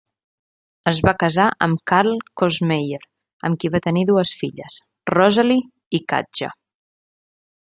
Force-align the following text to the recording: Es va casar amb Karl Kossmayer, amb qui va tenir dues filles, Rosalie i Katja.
Es 0.91 0.99
va 1.07 1.11
casar 1.23 1.45
amb 1.65 1.83
Karl 1.91 2.15
Kossmayer, 2.41 2.99
amb 3.49 3.61
qui 3.65 3.71
va 3.75 3.83
tenir 3.89 4.05
dues 4.13 4.33
filles, 4.41 4.79
Rosalie 5.13 5.61
i 5.99 6.01
Katja. 6.15 6.51